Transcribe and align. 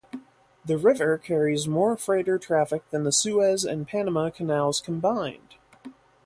The 0.65 0.79
river 0.79 1.19
carries 1.19 1.67
more 1.67 1.95
freighter 1.95 2.39
traffic 2.39 2.89
than 2.89 3.03
the 3.03 3.11
Suez 3.11 3.63
and 3.63 3.87
Panama 3.87 4.31
Canals 4.31 4.81
combined. 4.81 5.57